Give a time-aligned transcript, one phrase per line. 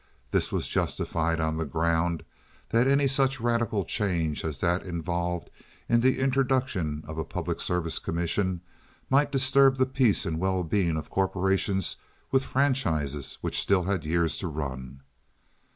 [0.31, 2.23] This was justified on the ground
[2.69, 5.51] that any such radical change as that involved
[5.87, 8.61] in the introduction of a public service commission
[9.11, 11.97] might disturb the peace and well being of corporations
[12.31, 15.01] with franchises which still had years to run.